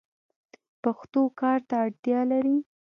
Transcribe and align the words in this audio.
پښتو 0.81 1.21
کار 1.39 1.59
ته 1.69 1.75
اړتیا 1.85 2.19
لري. 2.31 2.57